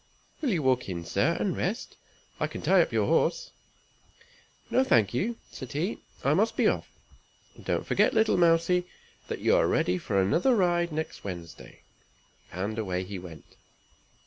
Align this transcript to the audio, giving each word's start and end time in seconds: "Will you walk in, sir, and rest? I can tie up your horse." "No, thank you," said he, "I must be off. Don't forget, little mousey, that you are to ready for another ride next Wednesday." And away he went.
"Will 0.41 0.49
you 0.49 0.63
walk 0.63 0.89
in, 0.89 1.05
sir, 1.05 1.37
and 1.39 1.55
rest? 1.55 1.95
I 2.39 2.47
can 2.47 2.63
tie 2.63 2.81
up 2.81 2.91
your 2.91 3.05
horse." 3.05 3.51
"No, 4.71 4.83
thank 4.83 5.13
you," 5.13 5.37
said 5.51 5.73
he, 5.73 5.99
"I 6.25 6.33
must 6.33 6.57
be 6.57 6.65
off. 6.67 6.87
Don't 7.61 7.85
forget, 7.85 8.15
little 8.15 8.35
mousey, 8.35 8.87
that 9.27 9.41
you 9.41 9.55
are 9.55 9.61
to 9.61 9.67
ready 9.67 9.99
for 9.99 10.19
another 10.19 10.55
ride 10.55 10.91
next 10.91 11.23
Wednesday." 11.23 11.81
And 12.51 12.79
away 12.79 13.03
he 13.03 13.19
went. 13.19 13.57